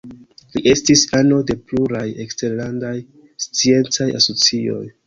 Li 0.53 0.63
estis 0.71 1.03
ano 1.17 1.37
de 1.51 1.57
pluraj 1.67 2.03
eksterlandaj 2.27 2.97
sciencaj 3.47 4.11
asocioj. 4.25 4.85